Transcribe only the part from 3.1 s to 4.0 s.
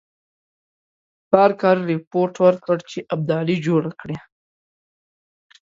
ابدالي جوړه